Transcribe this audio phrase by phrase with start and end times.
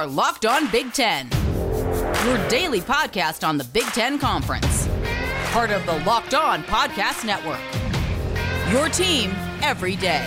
[0.00, 1.28] are Locked On Big Ten,
[2.24, 4.88] your daily podcast on the Big Ten Conference,
[5.52, 7.60] part of the Locked On Podcast Network.
[8.72, 9.30] Your team
[9.60, 10.26] every day.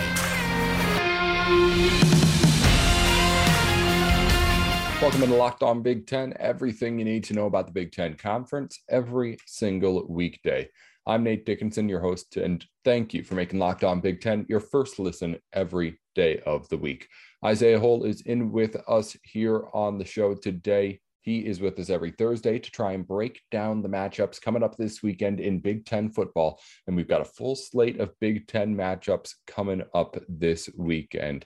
[5.02, 6.34] Welcome to Locked On Big Ten.
[6.38, 10.68] Everything you need to know about the Big Ten Conference every single weekday.
[11.04, 14.60] I'm Nate Dickinson, your host, and thank you for making Locked On Big Ten your
[14.60, 17.08] first listen every day of the week.
[17.44, 21.00] Isaiah Hole is in with us here on the show today.
[21.20, 24.78] He is with us every Thursday to try and break down the matchups coming up
[24.78, 26.58] this weekend in Big Ten football.
[26.86, 31.44] And we've got a full slate of Big Ten matchups coming up this weekend.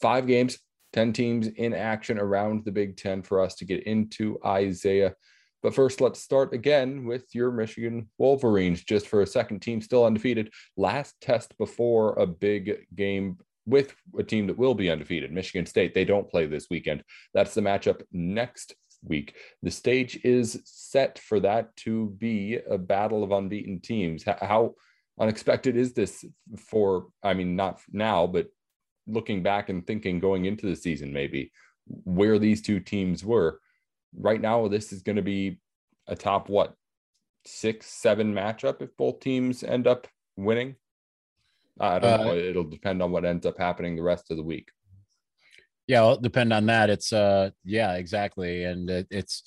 [0.00, 0.56] Five games,
[0.92, 5.14] 10 teams in action around the Big Ten for us to get into Isaiah.
[5.64, 10.04] But first, let's start again with your Michigan Wolverines, just for a second team still
[10.04, 10.52] undefeated.
[10.76, 15.94] Last test before a big game with a team that will be undefeated, Michigan State.
[15.94, 17.04] They don't play this weekend.
[17.34, 19.36] That's the matchup next week.
[19.62, 24.24] The stage is set for that to be a battle of unbeaten teams.
[24.24, 24.74] How
[25.18, 26.24] unexpected is this
[26.58, 28.48] for, I mean, not now, but
[29.06, 31.52] looking back and thinking going into the season, maybe
[31.86, 33.60] where these two teams were?
[34.18, 35.60] Right now, this is going to be
[36.06, 36.74] a top, what,
[37.46, 40.76] six, seven matchup if both teams end up winning.
[41.80, 42.34] I don't uh, know.
[42.34, 44.70] It'll depend on what ends up happening the rest of the week.
[45.86, 46.90] Yeah, it'll depend on that.
[46.90, 49.42] It's uh, yeah, exactly, and it, it's.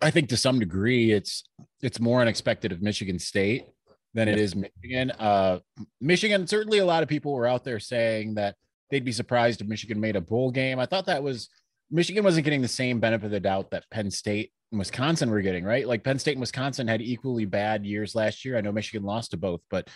[0.00, 1.44] I think to some degree, it's
[1.82, 3.66] it's more unexpected of Michigan State
[4.14, 5.10] than it is Michigan.
[5.12, 5.58] Uh,
[6.00, 8.56] Michigan certainly a lot of people were out there saying that
[8.90, 10.78] they'd be surprised if Michigan made a bowl game.
[10.78, 11.48] I thought that was
[11.90, 15.42] Michigan wasn't getting the same benefit of the doubt that Penn State and Wisconsin were
[15.42, 15.86] getting, right?
[15.86, 18.56] Like Penn State and Wisconsin had equally bad years last year.
[18.56, 19.88] I know Michigan lost to both, but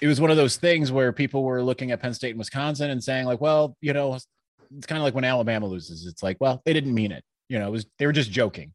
[0.00, 2.90] it was one of those things where people were looking at Penn State and Wisconsin
[2.90, 6.06] and saying like, well, you know, it's kind of like when Alabama loses.
[6.06, 7.24] It's like, well, they didn't mean it.
[7.48, 8.72] You know, it was they were just joking.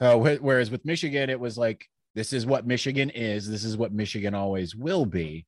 [0.00, 3.48] Uh, whereas with Michigan, it was like this is what Michigan is.
[3.48, 5.46] This is what Michigan always will be,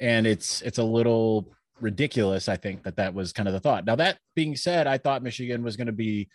[0.00, 2.48] and it's it's a little ridiculous.
[2.48, 3.84] I think that that was kind of the thought.
[3.84, 6.28] Now that being said, I thought Michigan was going to be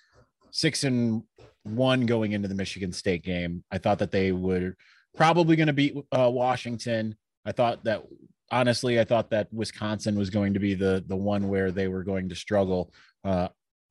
[0.51, 1.23] six and
[1.63, 3.63] one going into the Michigan State game.
[3.71, 4.75] I thought that they were
[5.15, 7.15] probably going to beat uh, Washington.
[7.45, 8.03] I thought that
[8.51, 12.03] honestly, I thought that Wisconsin was going to be the the one where they were
[12.03, 12.93] going to struggle,
[13.23, 13.49] uh,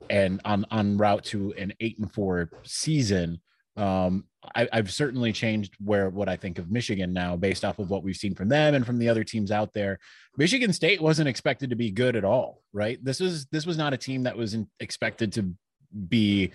[0.09, 3.41] and on on route to an eight and four season.
[3.75, 4.25] Um,
[4.55, 8.03] I, have certainly changed where what I think of Michigan now, based off of what
[8.03, 9.97] we've seen from them and from the other teams out there.
[10.37, 13.03] Michigan State wasn't expected to be good at all, right?
[13.03, 15.55] This was this was not a team that was expected to
[16.07, 16.51] be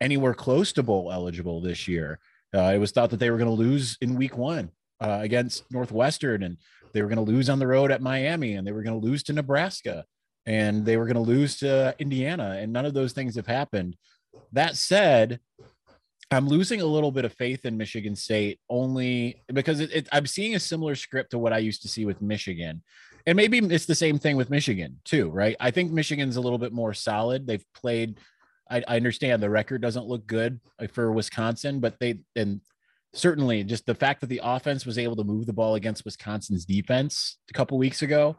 [0.00, 2.18] anywhere close to bowl eligible this year.
[2.54, 4.70] Uh, it was thought that they were going to lose in week one
[5.02, 6.56] uh, against Northwestern, and
[6.92, 9.06] they were going to lose on the road at Miami, and they were going to
[9.06, 10.04] lose to Nebraska,
[10.46, 13.96] and they were going to lose to Indiana, and none of those things have happened.
[14.52, 15.40] That said,
[16.30, 20.26] I'm losing a little bit of faith in Michigan State only because it, it, I'm
[20.26, 22.82] seeing a similar script to what I used to see with Michigan.
[23.26, 25.56] And maybe it's the same thing with Michigan too, right?
[25.60, 27.46] I think Michigan's a little bit more solid.
[27.46, 28.18] They've played,
[28.70, 30.58] I, I understand the record doesn't look good
[30.92, 32.60] for Wisconsin, but they, and
[33.14, 36.64] certainly just the fact that the offense was able to move the ball against Wisconsin's
[36.64, 38.36] defense a couple weeks ago,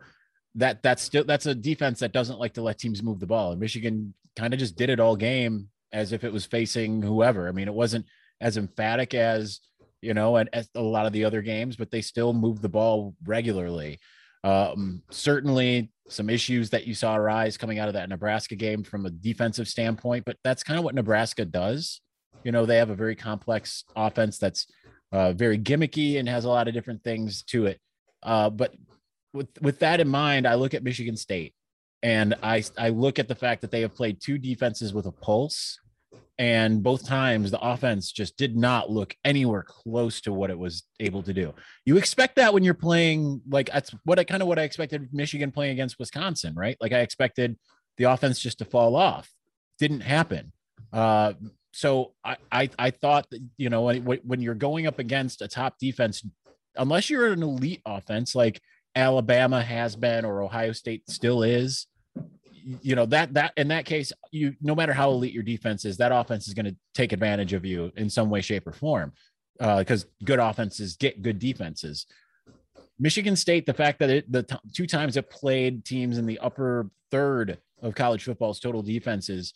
[0.55, 3.51] that that's still that's a defense that doesn't like to let teams move the ball.
[3.51, 7.47] And Michigan kind of just did it all game as if it was facing whoever.
[7.47, 8.05] I mean, it wasn't
[8.41, 9.61] as emphatic as
[10.01, 12.69] you know, and as a lot of the other games, but they still moved the
[12.69, 13.99] ball regularly.
[14.43, 19.05] Um, certainly some issues that you saw arise coming out of that Nebraska game from
[19.05, 22.01] a defensive standpoint, but that's kind of what Nebraska does.
[22.43, 24.67] You know, they have a very complex offense that's
[25.11, 27.79] uh, very gimmicky and has a lot of different things to it.
[28.21, 28.73] Uh, but
[29.33, 31.53] with with that in mind, I look at Michigan State
[32.03, 35.11] and I I look at the fact that they have played two defenses with a
[35.11, 35.79] pulse,
[36.37, 40.83] and both times the offense just did not look anywhere close to what it was
[40.99, 41.53] able to do.
[41.85, 45.09] You expect that when you're playing like that's what I kind of what I expected
[45.13, 46.77] Michigan playing against Wisconsin, right?
[46.81, 47.57] Like I expected
[47.97, 49.29] the offense just to fall off.
[49.79, 50.51] Didn't happen.
[50.91, 51.33] Uh,
[51.73, 55.79] so I, I, I thought that, you know, when, you're going up against a top
[55.79, 56.23] defense,
[56.75, 58.61] unless you're an elite offense like
[58.95, 61.87] Alabama has been or Ohio State still is,
[62.81, 65.97] you know that that in that case you no matter how elite your defense is
[65.97, 69.11] that offense is going to take advantage of you in some way shape or form
[69.59, 72.05] because uh, good offenses get good defenses.
[72.99, 76.39] Michigan state the fact that it the t- two times it played teams in the
[76.39, 79.53] upper third of college football's total defenses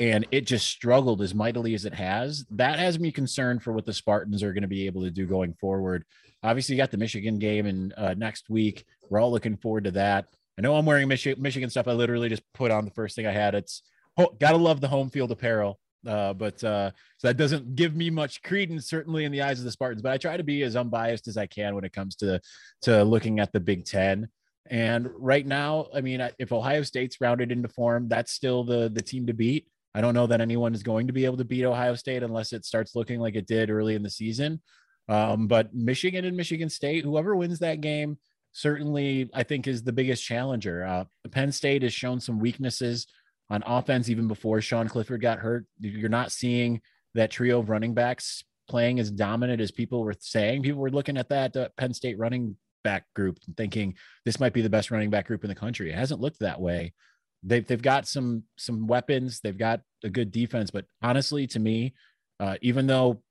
[0.00, 2.46] and it just struggled as mightily as it has.
[2.50, 5.26] That has me concerned for what the Spartans are going to be able to do
[5.26, 6.04] going forward.
[6.42, 8.86] Obviously, you got the Michigan game in uh, next week.
[9.10, 10.26] We're all looking forward to that.
[10.58, 11.86] I know I'm wearing Michi- Michigan stuff.
[11.86, 13.54] I literally just put on the first thing I had.
[13.54, 13.82] It's
[14.16, 15.78] oh, gotta love the home field apparel.
[16.06, 19.66] Uh, but uh, so that doesn't give me much credence, certainly in the eyes of
[19.66, 20.00] the Spartans.
[20.00, 22.40] But I try to be as unbiased as I can when it comes to
[22.82, 24.30] to looking at the Big Ten.
[24.70, 29.02] And right now, I mean, if Ohio State's rounded into form, that's still the the
[29.02, 29.66] team to beat.
[29.94, 32.52] I don't know that anyone is going to be able to beat Ohio State unless
[32.52, 34.60] it starts looking like it did early in the season.
[35.08, 38.18] Um, but Michigan and Michigan State, whoever wins that game,
[38.52, 40.84] certainly I think is the biggest challenger.
[40.84, 43.06] Uh, Penn State has shown some weaknesses
[43.48, 45.66] on offense even before Sean Clifford got hurt.
[45.80, 46.80] You're not seeing
[47.14, 50.62] that trio of running backs playing as dominant as people were saying.
[50.62, 53.94] People were looking at that uh, Penn State running back group and thinking
[54.24, 55.90] this might be the best running back group in the country.
[55.90, 56.92] It hasn't looked that way.
[57.42, 59.40] They've they've got some some weapons.
[59.40, 61.94] They've got a good defense, but honestly, to me,
[62.38, 63.22] uh, even though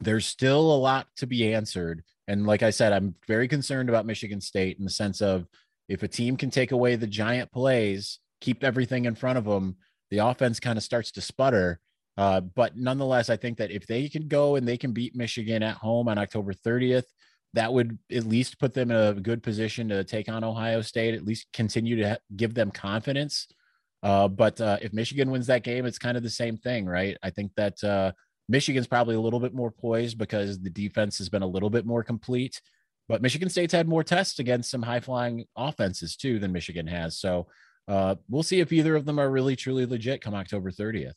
[0.00, 4.06] there's still a lot to be answered, and like I said, I'm very concerned about
[4.06, 5.46] Michigan State in the sense of
[5.88, 9.76] if a team can take away the giant plays, keep everything in front of them,
[10.10, 11.80] the offense kind of starts to sputter.
[12.16, 15.62] Uh, but nonetheless, I think that if they can go and they can beat Michigan
[15.62, 17.06] at home on October 30th,
[17.54, 21.14] that would at least put them in a good position to take on Ohio State,
[21.14, 23.48] at least continue to give them confidence.
[24.02, 27.16] Uh, but uh, if Michigan wins that game, it's kind of the same thing, right?
[27.22, 28.12] I think that uh,
[28.48, 31.86] Michigan's probably a little bit more poised because the defense has been a little bit
[31.86, 32.60] more complete.
[33.08, 37.18] But Michigan State's had more tests against some high flying offenses too than Michigan has.
[37.18, 37.48] So
[37.88, 41.14] uh, we'll see if either of them are really truly legit come October 30th.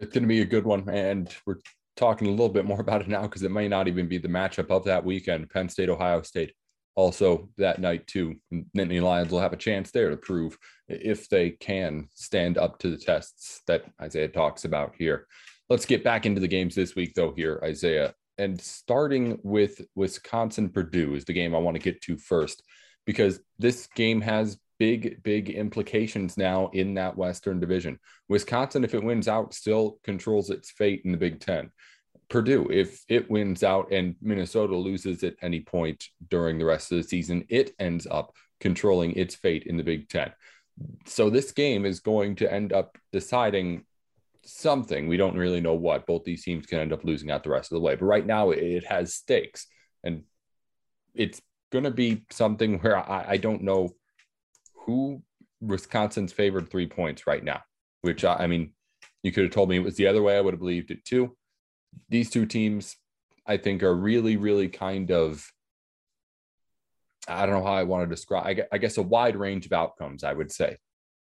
[0.00, 0.88] It's going to be a good one.
[0.88, 1.56] And we're
[2.00, 4.28] talking a little bit more about it now because it may not even be the
[4.28, 5.50] matchup of that weekend.
[5.50, 6.52] Penn State, Ohio State,
[6.96, 8.34] also that night too.
[8.76, 10.58] Nittany Lions will have a chance there to prove
[10.88, 15.26] if they can stand up to the tests that Isaiah talks about here.
[15.68, 17.32] Let's get back into the games this week, though.
[17.32, 22.16] Here, Isaiah, and starting with Wisconsin Purdue is the game I want to get to
[22.16, 22.64] first
[23.06, 27.98] because this game has big, big implications now in that Western division.
[28.30, 31.70] Wisconsin, if it wins out, still controls its fate in the Big Ten.
[32.30, 36.96] Purdue, if it wins out and Minnesota loses at any point during the rest of
[36.96, 40.32] the season, it ends up controlling its fate in the Big Ten.
[41.04, 43.84] So this game is going to end up deciding
[44.46, 45.08] something.
[45.08, 46.06] We don't really know what.
[46.06, 47.96] Both these teams can end up losing out the rest of the way.
[47.96, 49.66] But right now, it has stakes.
[50.02, 50.22] And
[51.14, 53.90] it's going to be something where I, I don't know
[54.90, 55.22] who
[55.60, 57.60] Wisconsin's favored three points right now,
[58.02, 58.72] which I, I mean,
[59.22, 60.36] you could have told me it was the other way.
[60.36, 61.36] I would have believed it too.
[62.08, 62.96] These two teams,
[63.46, 65.46] I think, are really, really kind of,
[67.28, 70.24] I don't know how I want to describe, I guess, a wide range of outcomes,
[70.24, 70.78] I would say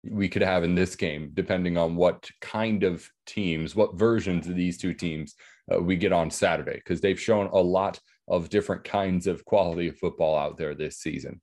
[0.09, 4.55] we could have in this game, depending on what kind of teams, what versions of
[4.55, 5.35] these two teams
[5.73, 7.99] uh, we get on Saturday, because they've shown a lot
[8.29, 11.41] of different kinds of quality of football out there this season.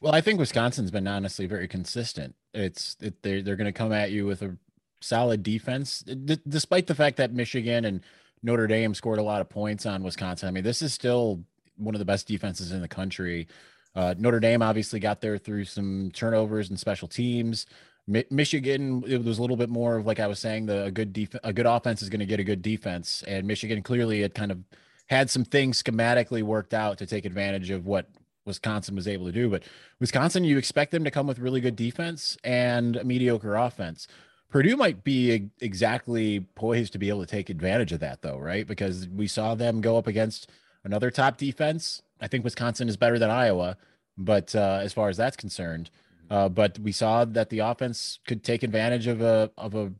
[0.00, 2.34] Well, I think Wisconsin's been honestly very consistent.
[2.52, 4.56] It's it, they're they're going to come at you with a
[5.00, 8.00] solid defense, D- despite the fact that Michigan and
[8.42, 10.48] Notre Dame scored a lot of points on Wisconsin.
[10.48, 11.44] I mean, this is still
[11.76, 13.48] one of the best defenses in the country.
[13.94, 17.66] Uh, Notre Dame obviously got there through some turnovers and special teams.
[18.06, 20.90] Mi- Michigan, it was a little bit more of like I was saying, the a
[20.90, 24.20] good def- a good offense is going to get a good defense, and Michigan clearly
[24.20, 24.58] had kind of
[25.06, 28.08] had some things schematically worked out to take advantage of what
[28.46, 29.48] Wisconsin was able to do.
[29.48, 29.64] But
[30.00, 34.06] Wisconsin, you expect them to come with really good defense and mediocre offense.
[34.48, 38.66] Purdue might be exactly poised to be able to take advantage of that, though, right?
[38.66, 40.50] Because we saw them go up against
[40.84, 42.00] another top defense.
[42.20, 43.76] I think Wisconsin is better than Iowa,
[44.16, 45.90] but uh, as far as that's concerned,
[46.30, 49.92] uh, but we saw that the offense could take advantage of a of a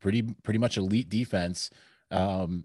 [0.00, 1.70] pretty pretty much elite defense,
[2.10, 2.64] um,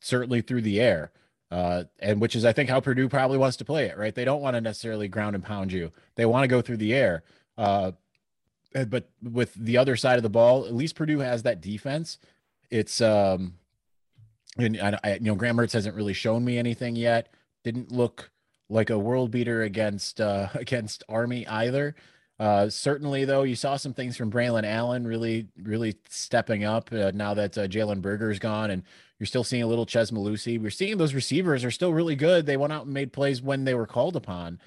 [0.00, 1.12] certainly through the air
[1.54, 4.12] uh, and which is I think how Purdue probably wants to play it, right?
[4.12, 5.92] They don't want to necessarily ground and pound you.
[6.16, 7.22] They want to go through the air.
[7.56, 7.92] Uh,
[8.88, 12.18] but with the other side of the ball, at least Purdue has that defense.
[12.70, 13.54] It's um,
[14.58, 17.28] and I, I you know Graham Mertz hasn't really shown me anything yet.
[17.62, 18.32] Didn't look
[18.68, 21.94] like a world beater against uh, against Army either.
[22.38, 27.12] Uh, certainly, though, you saw some things from Braylon Allen really, really stepping up uh,
[27.14, 28.82] now that uh, Jalen Berger is gone, and
[29.18, 30.60] you're still seeing a little Chez Mellusi.
[30.60, 32.46] We're seeing those receivers are still really good.
[32.46, 34.60] They went out and made plays when they were called upon.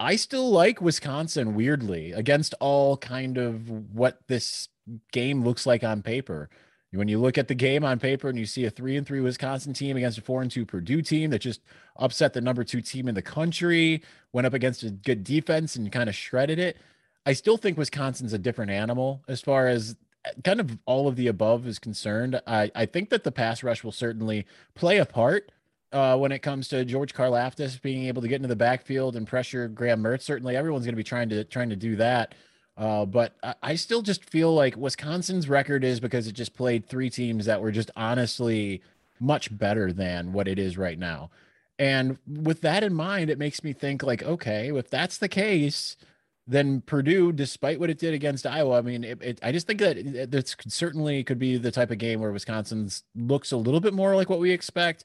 [0.00, 4.68] I still like Wisconsin weirdly against all kind of what this
[5.12, 6.48] game looks like on paper.
[6.90, 9.20] When you look at the game on paper and you see a three and three
[9.20, 11.60] Wisconsin team against a four and two Purdue team that just
[11.96, 15.90] upset the number two team in the country, went up against a good defense and
[15.90, 16.76] kind of shredded it.
[17.26, 19.96] I still think Wisconsin's a different animal as far as
[20.42, 23.84] kind of all of the above is concerned, I, I think that the pass rush
[23.84, 25.52] will certainly play a part
[25.92, 29.26] uh, when it comes to George Karlaftis being able to get into the backfield and
[29.26, 30.22] pressure Graham Mertz.
[30.22, 32.34] Certainly, everyone's going to be trying to trying to do that.
[32.76, 36.86] Uh, but I, I still just feel like Wisconsin's record is because it just played
[36.86, 38.82] three teams that were just honestly
[39.20, 41.30] much better than what it is right now.
[41.78, 45.96] And with that in mind, it makes me think like, okay, if that's the case,
[46.46, 49.80] then Purdue, despite what it did against Iowa, I mean, it, it, I just think
[49.80, 53.94] that this certainly could be the type of game where Wisconsin's looks a little bit
[53.94, 55.04] more like what we expect,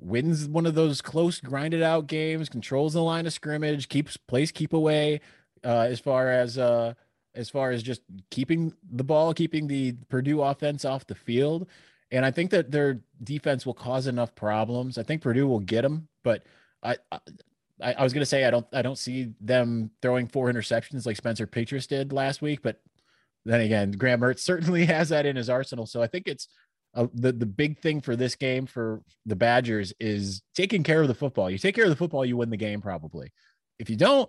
[0.00, 4.50] wins one of those close, grinded out games, controls the line of scrimmage, keeps plays
[4.50, 5.20] keep away,
[5.64, 6.94] uh, as far as uh,
[7.34, 11.68] as far as just keeping the ball, keeping the Purdue offense off the field.
[12.10, 14.98] And I think that their defense will cause enough problems.
[14.98, 16.42] I think Purdue will get them, but
[16.82, 16.96] I,
[17.82, 21.16] I was going to say I don't I don't see them throwing four interceptions like
[21.16, 22.80] Spencer Petras did last week, but
[23.44, 25.86] then again, Graham Mertz certainly has that in his arsenal.
[25.86, 26.48] So I think it's
[26.94, 31.08] uh, the the big thing for this game for the Badgers is taking care of
[31.08, 31.50] the football.
[31.50, 33.32] You take care of the football, you win the game probably.
[33.78, 34.28] If you don't,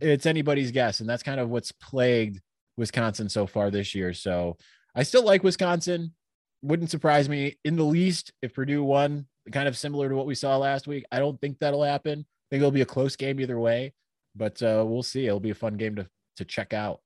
[0.00, 2.40] it's anybody's guess, and that's kind of what's plagued
[2.76, 4.12] Wisconsin so far this year.
[4.12, 4.58] So
[4.94, 6.14] I still like Wisconsin.
[6.62, 10.34] Wouldn't surprise me in the least if Purdue won, kind of similar to what we
[10.34, 11.04] saw last week.
[11.12, 12.26] I don't think that'll happen.
[12.46, 13.92] I think it'll be a close game either way,
[14.34, 15.26] but uh, we'll see.
[15.26, 17.00] It'll be a fun game to to check out.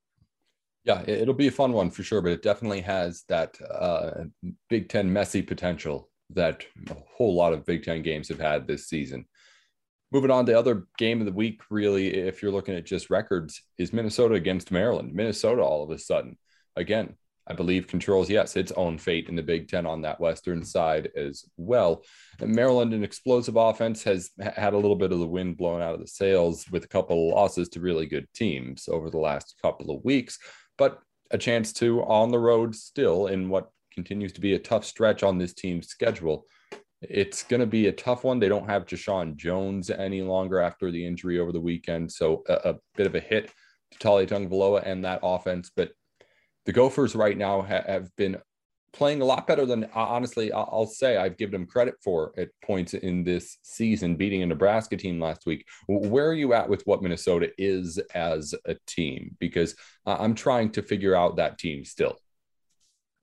[0.84, 4.24] Yeah, it'll be a fun one for sure, but it definitely has that uh,
[4.68, 8.88] Big Ten messy potential that a whole lot of Big Ten games have had this
[8.88, 9.26] season.
[10.12, 13.62] Moving on to other game of the week, really, if you're looking at just records,
[13.78, 15.14] is Minnesota against Maryland.
[15.14, 16.36] Minnesota, all of a sudden,
[16.74, 17.14] again,
[17.50, 21.10] I believe controls, yes, its own fate in the Big Ten on that Western side
[21.16, 22.04] as well.
[22.38, 25.94] And Maryland, an explosive offense, has had a little bit of the wind blown out
[25.94, 29.56] of the sails with a couple of losses to really good teams over the last
[29.60, 30.38] couple of weeks,
[30.78, 31.00] but
[31.32, 35.22] a chance to on the road still in what continues to be a tough stretch
[35.22, 36.46] on this team's schedule
[37.02, 38.38] it's going to be a tough one.
[38.38, 42.12] They don't have Jeshaun Jones any longer after the injury over the weekend.
[42.12, 43.50] So a, a bit of a hit
[43.92, 45.70] to Taulia Tagovailoa and that offense.
[45.74, 45.92] But
[46.70, 48.36] the Gophers right now ha- have been
[48.92, 52.94] playing a lot better than honestly I'll say I've given them credit for at points
[52.94, 55.66] in this season, beating a Nebraska team last week.
[55.88, 59.36] Where are you at with what Minnesota is as a team?
[59.40, 59.74] Because
[60.06, 62.16] I'm trying to figure out that team still.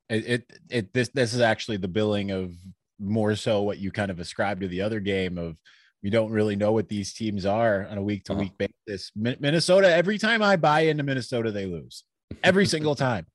[0.10, 2.52] It, it, it this this is actually the billing of
[3.00, 5.56] more so what you kind of ascribe to the other game of
[6.04, 8.68] we don't really know what these teams are on a week to week uh-huh.
[8.86, 9.10] basis.
[9.16, 12.04] Minnesota, every time I buy into Minnesota, they lose
[12.44, 13.26] every single time.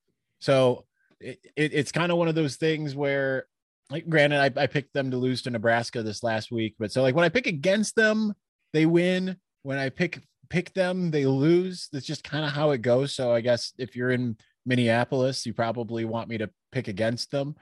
[0.42, 0.86] So
[1.20, 3.46] it, it, it's kind of one of those things where,
[3.90, 7.00] like, granted, I, I picked them to lose to Nebraska this last week, but so
[7.00, 8.34] like when I pick against them,
[8.72, 9.36] they win.
[9.62, 11.88] When I pick pick them, they lose.
[11.92, 13.14] That's just kind of how it goes.
[13.14, 17.54] So I guess if you're in Minneapolis, you probably want me to pick against them.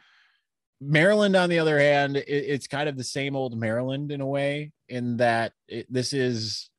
[0.80, 4.26] Maryland, on the other hand, it, it's kind of the same old Maryland in a
[4.26, 6.70] way, in that it, this is,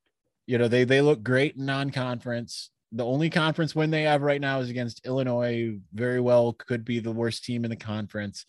[0.48, 2.72] you know, they they look great in non-conference.
[2.92, 5.78] The only conference win they have right now is against Illinois.
[5.94, 8.46] Very well could be the worst team in the conference.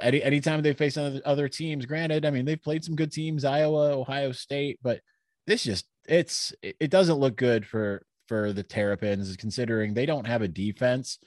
[0.00, 3.44] Any anytime they face other, other teams, granted, I mean they've played some good teams,
[3.44, 5.00] Iowa, Ohio State, but
[5.46, 10.42] this just it's it doesn't look good for for the Terrapins, considering they don't have
[10.42, 11.18] a defense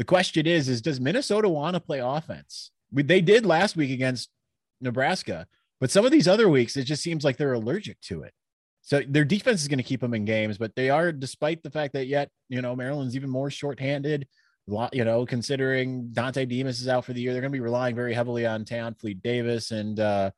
[0.00, 2.70] the question is, is does Minnesota want to play offense?
[2.90, 4.30] We, they did last week against
[4.80, 5.46] Nebraska,
[5.78, 8.32] but some of these other weeks, it just seems like they're allergic to it.
[8.90, 11.70] So their defense is going to keep them in games, but they are, despite the
[11.70, 14.26] fact that yet, you know, Maryland's even more shorthanded,
[14.92, 17.94] you know, considering Dontay Demus is out for the year, they're going to be relying
[17.94, 20.32] very heavily on Tayon Fleet-Davis and, uh,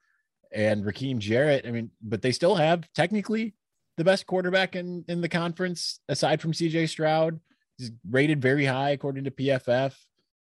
[0.53, 1.67] and Rakim Jarrett.
[1.67, 3.55] I mean, but they still have technically
[3.97, 7.41] the best quarterback in, in the conference aside from CJ Stroud.
[7.79, 9.95] He's rated very high according to PFF,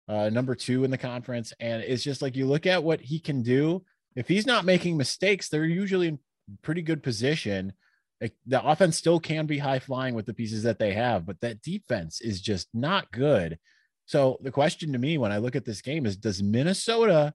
[0.09, 1.55] uh, number two in the conference.
[1.59, 3.83] And it's just like you look at what he can do.
[4.15, 6.19] If he's not making mistakes, they're usually in
[6.61, 7.73] pretty good position.
[8.21, 11.63] The offense still can be high flying with the pieces that they have, but that
[11.63, 13.59] defense is just not good.
[14.07, 17.35] So the question to me when I look at this game is Does Minnesota,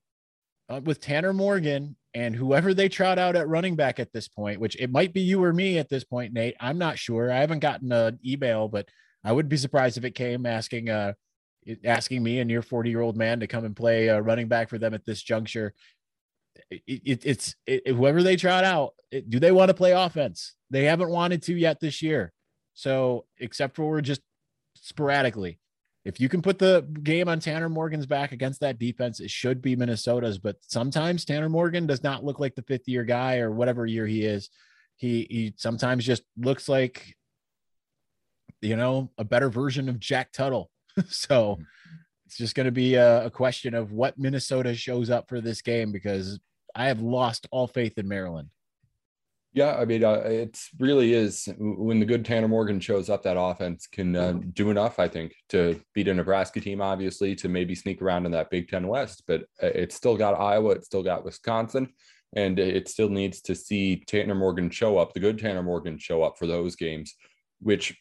[0.70, 4.60] uh, with Tanner Morgan and whoever they trot out at running back at this point,
[4.60, 7.32] which it might be you or me at this point, Nate, I'm not sure.
[7.32, 8.88] I haven't gotten an email, but
[9.24, 11.14] I wouldn't be surprised if it came asking uh
[11.84, 14.70] asking me a near 40 year old man to come and play a running back
[14.70, 15.74] for them at this juncture.
[16.70, 18.94] It, it, it's it, whoever they trot out.
[19.12, 20.56] do they want to play offense?
[20.70, 22.32] They haven't wanted to yet this year.
[22.74, 24.22] So except for just
[24.76, 25.60] sporadically,
[26.06, 29.62] if you can put the game on Tanner Morgan's back against that defense, it should
[29.62, 30.38] be Minnesota's.
[30.38, 34.08] But sometimes Tanner Morgan does not look like the fifth year guy or whatever year
[34.08, 34.50] he is.
[34.96, 37.16] He he sometimes just looks like
[38.62, 40.70] you know, a better version of Jack Tuttle.
[41.08, 41.64] so mm-hmm.
[42.26, 45.62] it's just going to be a, a, question of what Minnesota shows up for this
[45.62, 46.40] game because
[46.76, 48.50] I have lost all faith in Maryland.
[49.52, 53.40] Yeah, I mean, uh, it really is when the good Tanner Morgan shows up, that
[53.40, 57.74] offense can uh, do enough, I think, to beat a Nebraska team, obviously, to maybe
[57.74, 59.24] sneak around in that Big Ten West.
[59.28, 61.90] But uh, it's still got Iowa, it's still got Wisconsin,
[62.36, 66.22] and it still needs to see Tanner Morgan show up, the good Tanner Morgan show
[66.22, 67.16] up for those games,
[67.60, 67.98] which,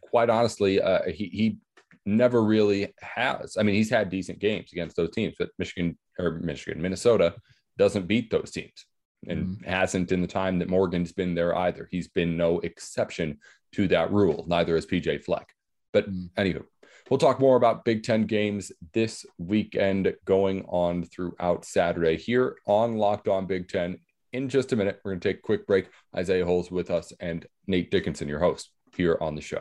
[0.00, 1.58] quite honestly, uh, he, he
[2.04, 3.56] never really has.
[3.56, 7.36] I mean, he's had decent games against those teams, but Michigan or Michigan, Minnesota
[7.78, 8.86] doesn't beat those teams
[9.26, 9.70] and mm-hmm.
[9.70, 11.88] hasn't in the time that Morgan's been there either.
[11.90, 13.38] He's been no exception
[13.72, 14.44] to that rule.
[14.48, 15.54] Neither has PJ Fleck.
[15.92, 16.40] But mm-hmm.
[16.40, 16.64] anywho,
[17.08, 22.96] we'll talk more about Big Ten games this weekend going on throughout Saturday here on
[22.96, 23.98] Locked On Big Ten.
[24.32, 25.88] In just a minute, we're going to take a quick break.
[26.16, 29.60] Isaiah Hole's with us and Nate Dickinson, your host, here on the show.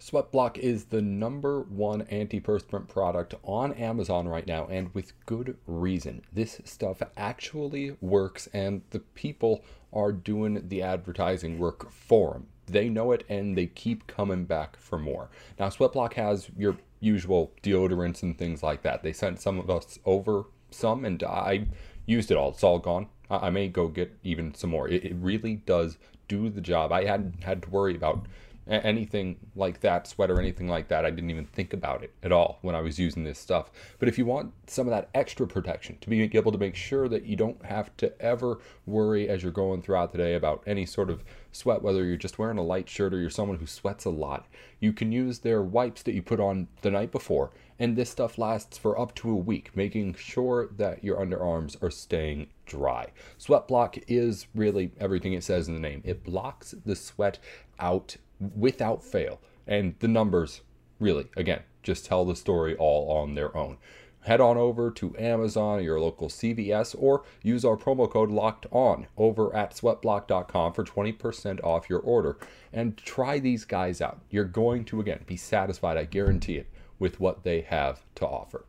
[0.00, 6.22] Sweatblock is the number one antiperspirant product on Amazon right now, and with good reason.
[6.32, 12.46] This stuff actually works, and the people are doing the advertising work for them.
[12.66, 15.30] They know it, and they keep coming back for more.
[15.58, 19.02] Now, Sweatblock has your usual deodorants and things like that.
[19.02, 21.66] They sent some of us over some, and I
[22.06, 22.50] used it all.
[22.50, 23.08] It's all gone.
[23.30, 24.88] I may go get even some more.
[24.88, 26.92] It, really does do the job.
[26.92, 28.26] I hadn't had to worry about
[28.68, 31.04] anything like that, sweater, anything like that.
[31.04, 33.70] I didn't even think about it at all when I was using this stuff.
[33.98, 37.08] But if you want some of that extra protection to be able to make sure
[37.08, 40.84] that you don't have to ever worry as you're going throughout the day about any
[40.84, 44.04] sort of sweat, whether you're just wearing a light shirt or you're someone who sweats
[44.04, 44.46] a lot,
[44.80, 47.50] you can use their wipes that you put on the night before.
[47.80, 51.92] And this stuff lasts for up to a week, making sure that your underarms are
[51.92, 53.12] staying dry.
[53.38, 56.02] Sweatblock is really everything it says in the name.
[56.04, 57.38] It blocks the sweat
[57.78, 59.40] out without fail.
[59.66, 60.62] And the numbers
[60.98, 63.78] really, again, just tell the story all on their own.
[64.22, 69.06] Head on over to Amazon your local CVS or use our promo code locked on
[69.16, 72.36] over at sweatblock.com for 20% off your order.
[72.72, 74.20] And try these guys out.
[74.28, 78.66] You're going to, again, be satisfied, I guarantee it, with what they have to offer.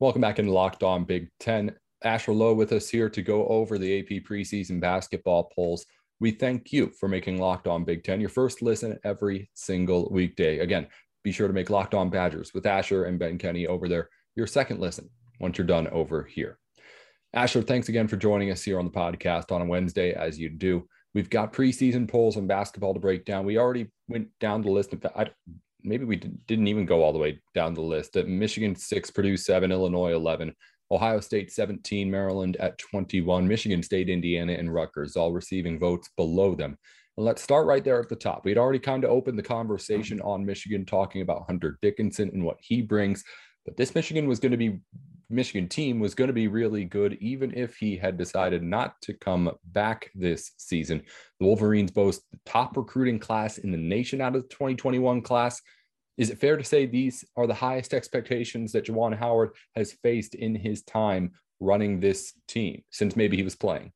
[0.00, 1.74] Welcome back in Locked On Big Ten.
[2.04, 5.84] Asher Lowe with us here to go over the AP preseason basketball polls
[6.20, 10.58] we thank you for making Locked On Big Ten your first listen every single weekday.
[10.58, 10.86] Again,
[11.24, 14.46] be sure to make Locked On Badgers with Asher and Ben Kenny over there your
[14.46, 16.58] second listen once you're done over here.
[17.34, 20.48] Asher, thanks again for joining us here on the podcast on a Wednesday, as you
[20.48, 20.88] do.
[21.12, 23.44] We've got preseason polls on basketball to break down.
[23.44, 24.92] We already went down the list.
[24.92, 25.30] In fact, I,
[25.82, 28.14] maybe we didn't even go all the way down the list.
[28.14, 30.54] Michigan six, Purdue seven, Illinois eleven,
[30.90, 36.54] Ohio State 17, Maryland at 21, Michigan State, Indiana, and Rutgers all receiving votes below
[36.54, 36.78] them.
[37.16, 38.44] And let's start right there at the top.
[38.44, 42.58] We'd already kind of opened the conversation on Michigan, talking about Hunter Dickinson and what
[42.60, 43.24] he brings.
[43.64, 44.80] But this Michigan was going to be
[45.30, 49.12] Michigan team was going to be really good, even if he had decided not to
[49.12, 51.02] come back this season.
[51.38, 55.60] The Wolverines boast the top recruiting class in the nation out of the 2021 class.
[56.18, 60.34] Is it fair to say these are the highest expectations that Juwan Howard has faced
[60.34, 63.92] in his time running this team since maybe he was playing?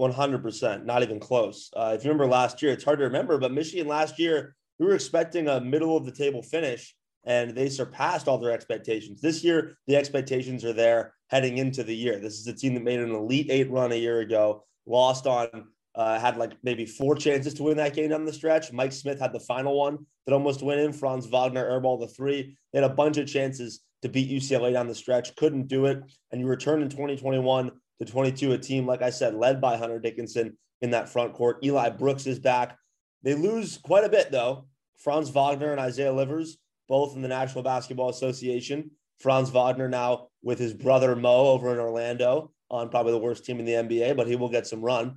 [0.00, 1.70] 100%, not even close.
[1.76, 4.86] Uh, if you remember last year, it's hard to remember, but Michigan last year, we
[4.86, 6.94] were expecting a middle of the table finish
[7.26, 9.20] and they surpassed all their expectations.
[9.20, 12.18] This year, the expectations are there heading into the year.
[12.18, 15.66] This is a team that made an Elite Eight run a year ago, lost on
[15.98, 18.72] uh, had like maybe four chances to win that game down the stretch.
[18.72, 20.92] Mike Smith had the final one that almost went in.
[20.92, 22.56] Franz Wagner airball the three.
[22.72, 26.00] They had a bunch of chances to beat UCLA down the stretch, couldn't do it.
[26.30, 29.98] And you return in 2021 to 22, a team, like I said, led by Hunter
[29.98, 31.58] Dickinson in that front court.
[31.64, 32.76] Eli Brooks is back.
[33.24, 34.66] They lose quite a bit, though.
[34.98, 36.58] Franz Wagner and Isaiah Livers,
[36.88, 38.92] both in the National Basketball Association.
[39.18, 43.58] Franz Wagner now with his brother Mo over in Orlando on probably the worst team
[43.58, 45.16] in the NBA, but he will get some run.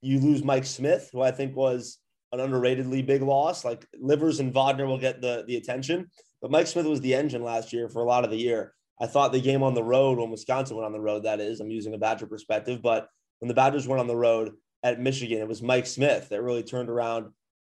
[0.00, 1.98] You lose Mike Smith, who I think was
[2.32, 3.64] an underratedly big loss.
[3.64, 6.06] Like Livers and Wagner will get the, the attention,
[6.40, 8.72] but Mike Smith was the engine last year for a lot of the year.
[9.00, 11.60] I thought the game on the road when Wisconsin went on the road, that is,
[11.60, 13.08] I'm using a Badger perspective, but
[13.40, 16.62] when the Badgers went on the road at Michigan, it was Mike Smith that really
[16.62, 17.26] turned around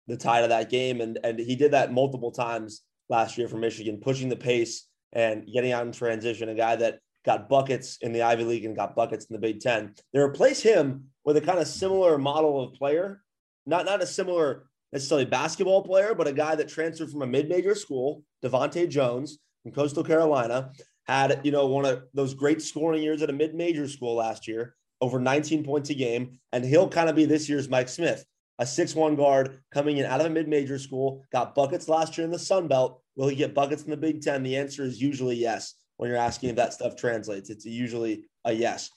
[0.08, 1.02] the tide of that game.
[1.02, 5.48] And, and he did that multiple times last year for Michigan, pushing the pace and
[5.52, 8.96] getting out in transition, a guy that got buckets in the Ivy League and got
[8.96, 9.94] buckets in the Big Ten.
[10.14, 13.24] They replace him with a kind of similar model of player,
[13.66, 17.76] not not a similar necessarily basketball player, but a guy that transferred from a mid-major
[17.76, 20.72] school, DeVante Jones from Coastal Carolina,
[21.08, 24.76] had you know one of those great scoring years at a mid-major school last year,
[25.02, 28.24] over 19 points a game, and he'll kind of be this year's Mike Smith,
[28.60, 32.32] a six-one guard coming in out of a mid-major school, got buckets last year in
[32.32, 33.02] the Sun Belt.
[33.16, 34.44] Will he get buckets in the Big Ten?
[34.44, 37.50] The answer is usually yes when you're asking if that stuff translates.
[37.50, 38.90] It's usually a yes.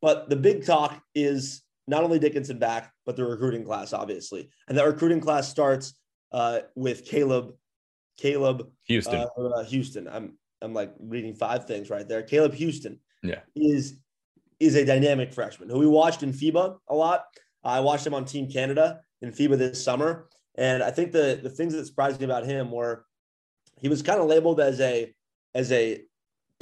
[0.00, 4.50] But the big talk is not only Dickinson back, but the recruiting class, obviously.
[4.68, 5.94] And that recruiting class starts
[6.32, 7.54] uh, with Caleb,
[8.18, 9.26] Caleb Houston.
[9.36, 10.08] Uh, uh, Houston.
[10.08, 12.22] I'm I'm like reading five things right there.
[12.22, 12.98] Caleb Houston.
[13.22, 13.40] Yeah.
[13.54, 13.98] Is
[14.60, 17.24] is a dynamic freshman who we watched in FIBA a lot.
[17.62, 20.28] I watched him on Team Canada in FIBA this summer.
[20.56, 23.04] And I think the the things that surprised me about him were
[23.80, 25.12] he was kind of labeled as a
[25.54, 26.02] as a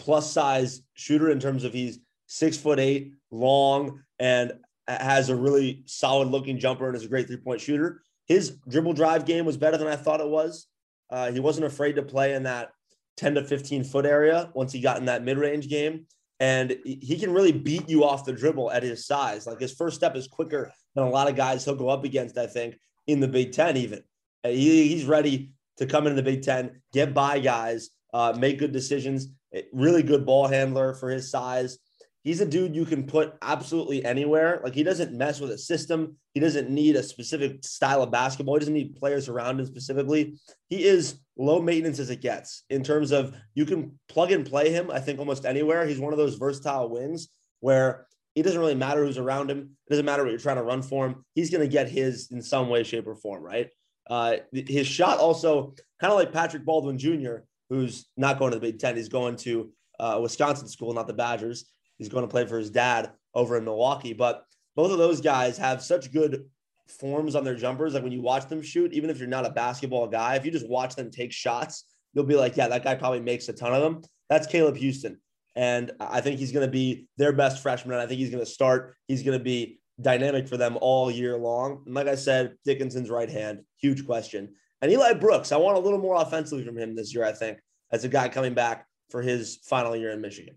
[0.02, 4.52] plus size shooter in terms of he's six foot eight, long, and
[4.88, 8.02] has a really solid looking jumper and is a great three point shooter.
[8.26, 10.66] His dribble drive game was better than I thought it was.
[11.08, 12.70] Uh, he wasn't afraid to play in that
[13.18, 16.06] 10 to 15 foot area once he got in that mid range game.
[16.40, 19.46] And he can really beat you off the dribble at his size.
[19.46, 22.36] Like his first step is quicker than a lot of guys he'll go up against,
[22.36, 22.74] I think,
[23.06, 24.02] in the Big Ten, even.
[24.42, 28.58] Uh, he, he's ready to come into the Big Ten, get by guys, uh, make
[28.58, 29.28] good decisions.
[29.72, 31.78] Really good ball handler for his size
[32.22, 34.60] he's a dude you can put absolutely anywhere.
[34.62, 36.16] Like he doesn't mess with a system.
[36.34, 38.54] He doesn't need a specific style of basketball.
[38.54, 40.38] He doesn't need players around him specifically.
[40.68, 44.70] He is low maintenance as it gets in terms of you can plug and play
[44.70, 45.86] him, I think, almost anywhere.
[45.86, 47.28] He's one of those versatile wings
[47.60, 49.76] where it doesn't really matter who's around him.
[49.86, 51.24] It doesn't matter what you're trying to run for him.
[51.34, 53.68] He's going to get his in some way, shape, or form, right?
[54.08, 57.36] Uh, his shot also kind of like Patrick Baldwin Jr.,
[57.72, 58.96] who's not going to the Big Ten.
[58.96, 61.72] He's going to uh, Wisconsin school, not the Badgers.
[61.96, 64.12] He's going to play for his dad over in Milwaukee.
[64.12, 64.44] But
[64.76, 66.44] both of those guys have such good
[66.86, 67.94] forms on their jumpers.
[67.94, 70.50] Like when you watch them shoot, even if you're not a basketball guy, if you
[70.50, 73.72] just watch them take shots, you'll be like, yeah, that guy probably makes a ton
[73.72, 74.02] of them.
[74.28, 75.18] That's Caleb Houston.
[75.56, 77.94] And I think he's going to be their best freshman.
[77.94, 78.96] And I think he's going to start.
[79.08, 81.84] He's going to be dynamic for them all year long.
[81.86, 84.56] And like I said, Dickinson's right hand, huge question.
[84.82, 87.58] And Eli Brooks, I want a little more offensively from him this year, I think,
[87.92, 90.56] as a guy coming back for his final year in Michigan.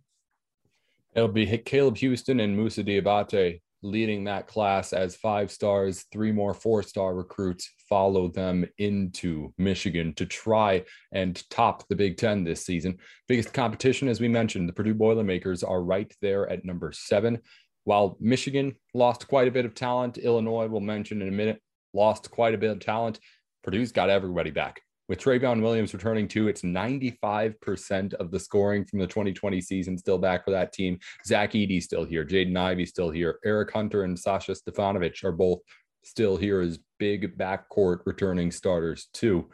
[1.15, 6.05] It'll be Caleb Houston and Moussa Diabate leading that class as five stars.
[6.11, 12.17] Three more four star recruits follow them into Michigan to try and top the Big
[12.17, 12.97] Ten this season.
[13.27, 17.39] Biggest competition, as we mentioned, the Purdue Boilermakers are right there at number seven.
[17.83, 21.61] While Michigan lost quite a bit of talent, Illinois, we'll mention in a minute,
[21.93, 23.19] lost quite a bit of talent.
[23.65, 24.79] Purdue's got everybody back.
[25.07, 30.19] With Trevion Williams returning too, it's 95% of the scoring from the 2020 season still
[30.19, 30.99] back for that team.
[31.25, 32.23] Zach Edey still here.
[32.23, 33.39] Jaden Ivey still here.
[33.43, 35.61] Eric Hunter and Sasha Stefanovic are both
[36.03, 39.49] still here as big backcourt returning starters too.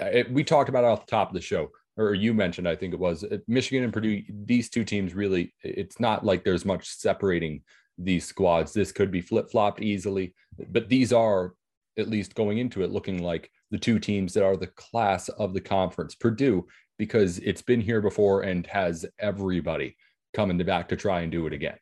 [0.00, 2.68] Uh, it, we talked about it off the top of the show, or you mentioned,
[2.68, 4.22] I think it was uh, Michigan and Purdue.
[4.28, 7.62] These two teams really, it's not like there's much separating
[7.98, 8.72] these squads.
[8.72, 10.34] This could be flip flopped easily,
[10.70, 11.52] but these are
[11.98, 15.54] at least going into it looking like the two teams that are the class of
[15.54, 16.14] the conference.
[16.14, 16.66] Purdue,
[16.98, 19.96] because it's been here before and has everybody
[20.34, 21.76] coming to back to try and do it again.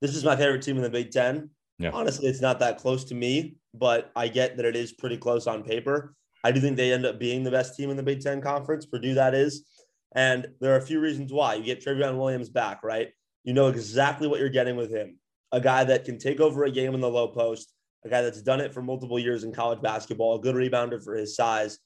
[0.00, 1.50] This is my favorite team in the Big Ten.
[1.78, 1.90] Yeah.
[1.92, 5.46] Honestly, it's not that close to me, but I get that it is pretty close
[5.46, 6.14] on paper.
[6.44, 8.86] I do think they end up being the best team in the Big Ten conference.
[8.86, 9.66] Purdue, that is.
[10.14, 11.54] And there are a few reasons why.
[11.54, 13.08] You get Trevion Williams back, right?
[13.42, 15.18] You know exactly what you're getting with him.
[15.52, 17.73] A guy that can take over a game in the low post,
[18.04, 21.14] a guy that's done it for multiple years in college basketball, a good rebounder for
[21.14, 21.78] his size.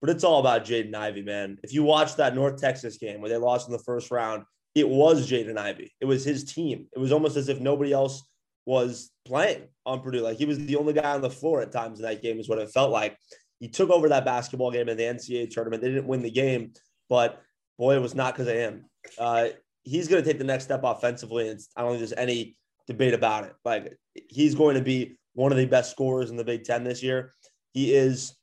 [0.00, 1.58] But it's all about Jaden Ivey, man.
[1.62, 4.88] If you watch that North Texas game where they lost in the first round, it
[4.88, 5.92] was Jaden Ivey.
[6.00, 6.86] It was his team.
[6.94, 8.22] It was almost as if nobody else
[8.66, 10.20] was playing on Purdue.
[10.20, 12.48] Like he was the only guy on the floor at times in that game, is
[12.48, 13.16] what it felt like.
[13.60, 15.82] He took over that basketball game in the NCAA tournament.
[15.82, 16.72] They didn't win the game,
[17.08, 17.40] but
[17.78, 18.84] boy, it was not because of him.
[19.18, 19.48] Uh,
[19.84, 21.48] he's going to take the next step offensively.
[21.48, 22.56] And I don't think there's any
[22.86, 23.54] debate about it.
[23.64, 23.96] Like
[24.28, 27.32] he's going to be one of the best scorers in the Big Ten this year.
[27.72, 28.34] He is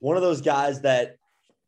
[0.00, 1.16] one of those guys that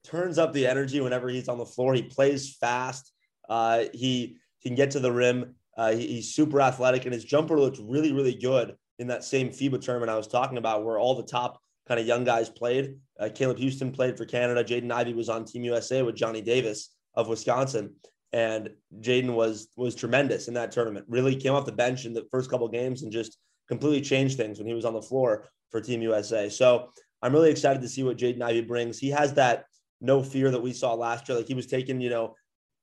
[0.04, 1.94] turns up the energy whenever he's on the floor.
[1.94, 3.12] He plays fast.
[3.48, 5.54] Uh, he can get to the rim.
[5.76, 9.50] Uh, he, he's super athletic, and his jumper looked really, really good in that same
[9.50, 12.96] FIBA tournament I was talking about, where all the top kind of young guys played.
[13.18, 14.64] Uh, Caleb Houston played for Canada.
[14.64, 17.94] Jaden Ivey was on Team USA with Johnny Davis of Wisconsin,
[18.32, 21.06] and Jaden was was tremendous in that tournament.
[21.08, 24.58] Really came off the bench in the first couple games and just completely changed things
[24.58, 26.48] when he was on the floor for Team USA.
[26.48, 26.90] So
[27.22, 28.98] I'm really excited to see what Jaden Ivey brings.
[28.98, 29.64] He has that
[30.00, 31.38] no fear that we saw last year.
[31.38, 32.34] Like he was taking, you know,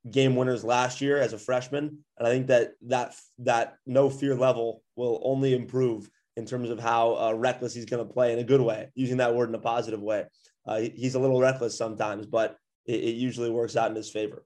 [0.10, 4.36] game winners last year as a freshman, and I think that that that no fear
[4.36, 8.39] level will only improve in terms of how uh, reckless he's going to play in
[8.39, 10.26] a good way, using that word in a positive way.
[10.65, 14.43] Uh, he's a little reckless sometimes, but it, it usually works out in his favor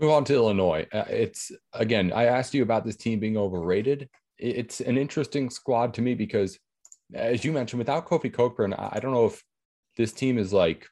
[0.00, 0.86] move on to Illinois.
[0.92, 4.08] Uh, it's again, I asked you about this team being overrated.
[4.38, 6.58] It's an interesting squad to me because,
[7.14, 9.42] as you mentioned, without Kofi Cockburn, I don't know if
[9.96, 10.86] this team is like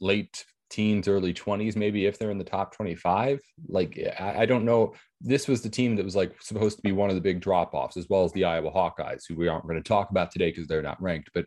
[0.00, 3.40] late teens, early 20s, maybe if they're in the top 25.
[3.68, 4.94] Like, I, I, don't know.
[5.20, 7.72] This was the team that was like supposed to be one of the big drop
[7.72, 10.50] offs, as well as the Iowa Hawkeyes, who we aren't going to talk about today
[10.50, 11.30] because they're not ranked.
[11.32, 11.46] But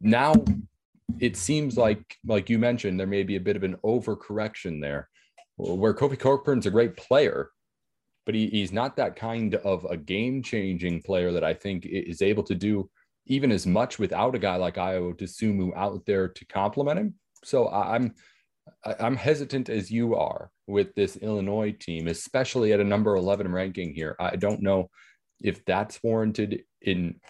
[0.00, 0.34] now
[1.20, 5.08] it seems like, like you mentioned, there may be a bit of an overcorrection there
[5.56, 7.50] where Kofi Cockburn's a great player,
[8.24, 12.22] but he, he's not that kind of a game changing player that I think is
[12.22, 12.90] able to do
[13.26, 17.14] even as much without a guy like Ayo Dosunmu out there to complement him.
[17.44, 18.14] So I'm
[19.00, 23.94] I'm hesitant as you are with this Illinois team, especially at a number 11 ranking
[23.94, 24.16] here.
[24.18, 24.90] I don't know
[25.40, 27.20] if that's warranted in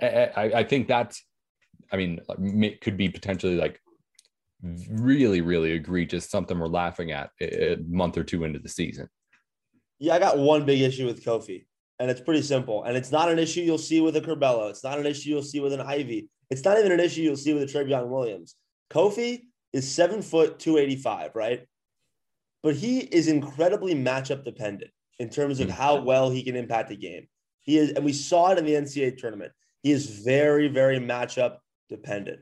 [0.00, 1.24] I, I think that's
[1.90, 2.20] I mean
[2.80, 3.80] could be potentially like
[4.90, 9.08] really really egregious something we're laughing at a month or two into the season.
[9.98, 11.66] Yeah, I got one big issue with Kofi
[11.98, 12.84] and it's pretty simple.
[12.84, 14.68] And it's not an issue you'll see with a Curbelo.
[14.70, 16.28] It's not an issue you'll see with an Ivey.
[16.50, 18.54] It's not even an issue you'll see with a Trevion Williams.
[18.90, 19.42] Kofi
[19.72, 21.66] is seven foot 285, right?
[22.62, 25.72] But he is incredibly matchup dependent in terms of hmm.
[25.72, 27.28] how well he can impact the game.
[27.62, 29.52] He is, and we saw it in the NCAA tournament.
[29.82, 32.40] He is very, very matchup dependent.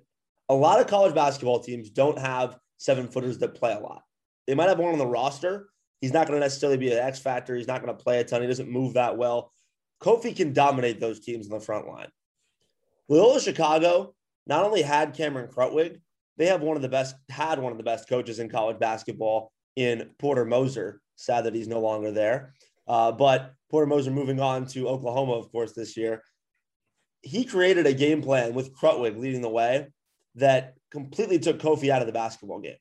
[0.48, 4.02] A lot of college basketball teams don't have seven footers that play a lot.
[4.46, 5.68] They might have one on the roster,
[6.04, 7.56] He's not going to necessarily be an X factor.
[7.56, 8.42] He's not going to play a ton.
[8.42, 9.54] He doesn't move that well.
[10.02, 12.08] Kofi can dominate those teams in the front line.
[13.08, 14.14] Loyola Chicago
[14.46, 16.02] not only had Cameron Krutwig,
[16.36, 19.50] they have one of the best, had one of the best coaches in college basketball
[19.76, 21.00] in Porter Moser.
[21.16, 22.52] Sad that he's no longer there.
[22.86, 26.22] Uh, but Porter Moser moving on to Oklahoma, of course, this year.
[27.22, 29.86] He created a game plan with Krutwig leading the way
[30.36, 32.76] that completely took Kofi out of the basketball game.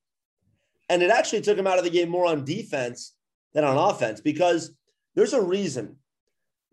[0.89, 3.15] And it actually took him out of the game more on defense
[3.53, 4.75] than on offense because
[5.15, 5.97] there's a reason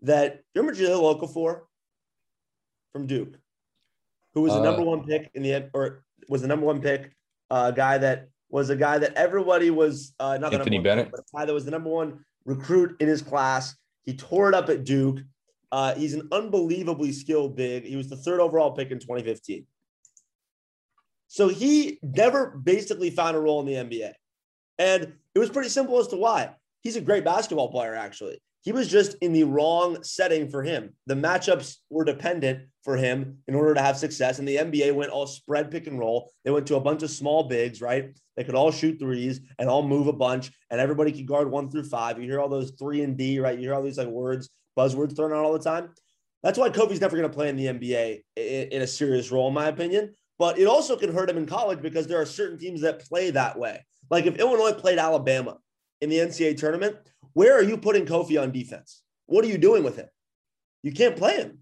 [0.01, 1.61] that you remember Jahlil Okafor
[2.91, 3.37] from Duke,
[4.33, 7.11] who was the uh, number one pick in the or was the number one pick
[7.49, 11.11] uh, guy that was a guy that everybody was uh, not Anthony the Bennett, pick,
[11.11, 13.75] but a guy that was the number one recruit in his class.
[14.03, 15.19] He tore it up at Duke.
[15.71, 17.85] Uh, he's an unbelievably skilled big.
[17.85, 19.65] He was the third overall pick in 2015.
[21.31, 24.11] So he never basically found a role in the NBA.
[24.77, 26.49] And it was pretty simple as to why.
[26.81, 28.41] He's a great basketball player, actually.
[28.63, 30.93] He was just in the wrong setting for him.
[31.07, 34.39] The matchups were dependent for him in order to have success.
[34.39, 36.33] And the NBA went all spread pick and roll.
[36.43, 38.13] They went to a bunch of small bigs, right?
[38.35, 41.71] They could all shoot threes and all move a bunch, and everybody could guard one
[41.71, 42.19] through five.
[42.19, 43.57] You hear all those three and D, right?
[43.57, 45.91] You hear all these like words, buzzwords thrown out all the time.
[46.43, 49.53] That's why Kofi's never going to play in the NBA in, a serious role, in
[49.53, 52.81] my opinion but it also can hurt him in college because there are certain teams
[52.81, 53.85] that play that way.
[54.09, 55.59] Like if Illinois played Alabama
[56.01, 56.95] in the NCAA tournament,
[57.33, 59.03] where are you putting Kofi on defense?
[59.27, 60.07] What are you doing with him?
[60.81, 61.59] You can't play him.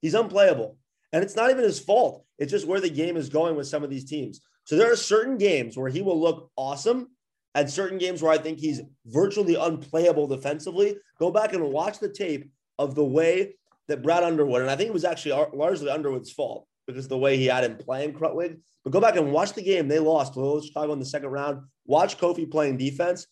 [0.00, 0.78] He's unplayable.
[1.12, 2.26] And it's not even his fault.
[2.40, 4.40] It's just where the game is going with some of these teams.
[4.64, 7.06] So there are certain games where he will look awesome
[7.54, 10.96] and certain games where I think he's virtually unplayable defensively.
[11.20, 13.54] Go back and watch the tape of the way
[13.86, 17.36] that Brad Underwood, and I think it was actually largely Underwood's fault, because the way
[17.36, 18.58] he had him playing Krutwig.
[18.84, 19.88] But go back and watch the game.
[19.88, 21.62] They lost to Chicago in the second round.
[21.86, 23.26] Watch Kofi playing defense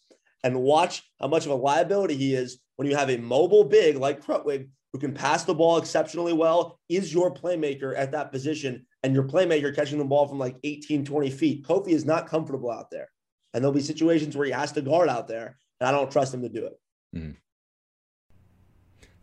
[0.44, 3.96] and watch how much of a liability he is when you have a mobile big
[3.96, 8.84] like Krutwig who can pass the ball exceptionally well, is your playmaker at that position,
[9.04, 11.64] and your playmaker catching the ball from like 18, 20 feet.
[11.64, 13.08] Kofi is not comfortable out there.
[13.54, 16.34] And there'll be situations where he has to guard out there, and I don't trust
[16.34, 16.80] him to do it.
[17.16, 17.36] Mm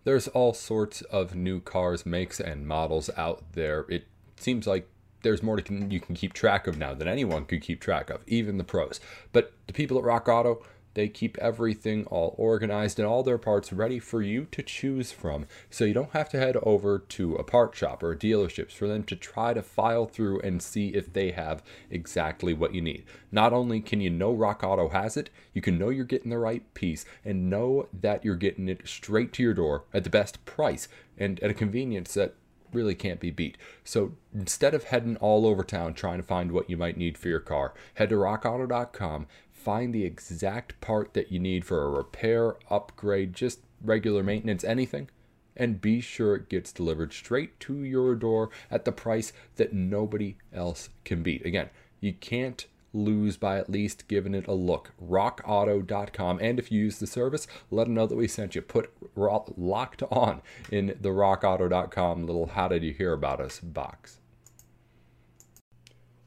[0.08, 3.86] there's all sorts of new cars, makes, and models out there.
[3.90, 4.88] It seems like
[5.22, 8.22] there's more to, you can keep track of now than anyone could keep track of,
[8.28, 9.00] even the pros.
[9.32, 14.00] But the people at RockAuto, they keep everything all organized and all their parts ready
[14.00, 15.46] for you to choose from.
[15.70, 19.04] So you don't have to head over to a part shop or dealerships for them
[19.04, 23.04] to try to file through and see if they have exactly what you need.
[23.32, 26.64] Not only can you know RockAuto has it, you can know you're getting the right
[26.74, 30.88] piece and know that you're getting it straight to your door at the best price
[31.16, 32.34] and at a convenience that
[32.74, 33.58] really can't be beat.
[33.84, 37.28] So instead of heading all over town trying to find what you might need for
[37.28, 42.56] your car, head to rockauto.com, find the exact part that you need for a repair,
[42.70, 45.10] upgrade, just regular maintenance, anything,
[45.56, 50.36] and be sure it gets delivered straight to your door at the price that nobody
[50.54, 51.46] else can beat.
[51.46, 52.66] Again, you can't
[52.98, 54.92] lose by at least giving it a look.
[55.02, 56.40] RockAuto.com.
[56.42, 58.62] And if you use the service, let them know that we sent you.
[58.62, 64.20] Put locked on in the RockAuto.com little how did you hear about us box.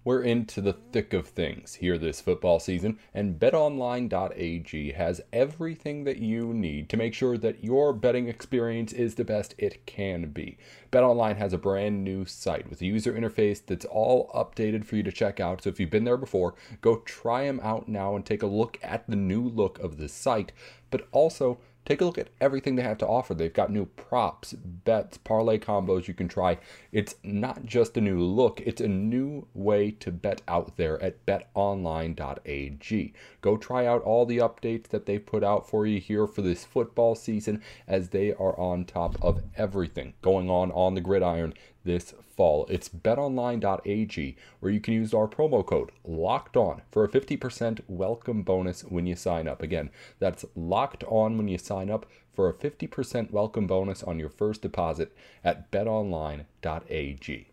[0.03, 6.17] We're into the thick of things here this football season, and betonline.ag has everything that
[6.17, 10.57] you need to make sure that your betting experience is the best it can be.
[10.91, 15.03] BetOnline has a brand new site with a user interface that's all updated for you
[15.03, 15.63] to check out.
[15.63, 18.79] So if you've been there before, go try them out now and take a look
[18.83, 20.53] at the new look of the site,
[20.91, 23.35] but also Take a look at everything they have to offer.
[23.35, 26.59] They've got new props, bets, parlay combos you can try.
[26.93, 31.25] It's not just a new look, it's a new way to bet out there at
[31.27, 33.15] betonline.ag.
[33.41, 36.65] Go try out all the updates that they've put out for you here for this
[36.65, 42.15] football season as they are on top of everything going on on the gridiron this
[42.41, 42.65] fall.
[42.71, 48.43] It's betonline.ag where you can use our promo code locked on for a 50% welcome
[48.45, 49.61] bonus when you sign up.
[49.61, 54.31] Again, that's locked on when you sign up for a 50% welcome bonus on your
[54.31, 57.50] first deposit at betonline.ag.